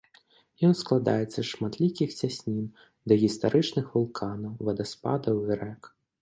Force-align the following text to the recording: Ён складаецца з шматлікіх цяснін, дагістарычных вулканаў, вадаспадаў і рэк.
Ён 0.67 0.71
складаецца 0.77 1.35
з 1.35 1.43
шматлікіх 1.49 2.15
цяснін, 2.23 2.63
дагістарычных 3.13 3.93
вулканаў, 3.99 4.53
вадаспадаў 4.71 5.35
і 5.51 5.61
рэк. 5.63 5.83